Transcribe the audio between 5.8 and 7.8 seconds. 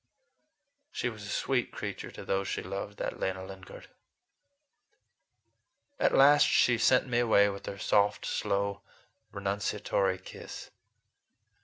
At last she sent me away with her